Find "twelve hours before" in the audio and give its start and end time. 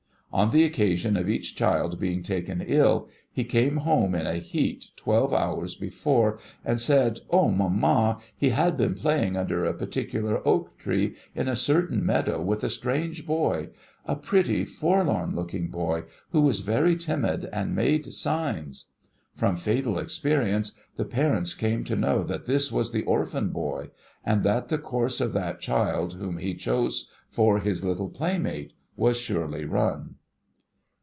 4.95-6.39